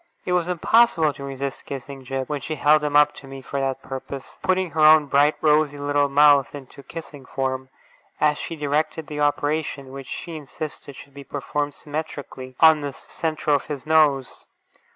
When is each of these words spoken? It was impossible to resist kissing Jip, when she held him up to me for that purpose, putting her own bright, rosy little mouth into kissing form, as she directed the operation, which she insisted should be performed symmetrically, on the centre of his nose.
It 0.25 0.33
was 0.33 0.47
impossible 0.47 1.13
to 1.13 1.23
resist 1.23 1.67
kissing 1.67 2.03
Jip, 2.03 2.27
when 2.27 2.41
she 2.41 2.55
held 2.55 2.83
him 2.83 2.95
up 2.95 3.13
to 3.13 3.27
me 3.27 3.43
for 3.43 3.59
that 3.59 3.83
purpose, 3.83 4.39
putting 4.41 4.71
her 4.71 4.79
own 4.83 5.05
bright, 5.05 5.35
rosy 5.41 5.77
little 5.77 6.09
mouth 6.09 6.55
into 6.55 6.81
kissing 6.81 7.23
form, 7.23 7.69
as 8.19 8.39
she 8.39 8.55
directed 8.55 9.05
the 9.05 9.19
operation, 9.19 9.91
which 9.91 10.07
she 10.07 10.35
insisted 10.35 10.95
should 10.95 11.13
be 11.13 11.23
performed 11.23 11.75
symmetrically, 11.75 12.55
on 12.59 12.81
the 12.81 12.93
centre 12.93 13.51
of 13.53 13.67
his 13.67 13.85
nose. 13.85 14.47